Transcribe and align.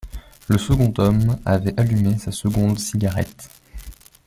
Le 0.47 0.57
second 0.57 0.91
homme 0.97 1.37
avait 1.45 1.79
allumé 1.79 2.17
sa 2.17 2.31
seconde 2.31 2.79
cigarette. 2.79 3.49